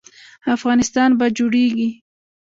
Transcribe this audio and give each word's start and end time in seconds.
افغانستان 0.55 1.09
به 1.19 1.25
جوړیږي؟ 1.37 1.89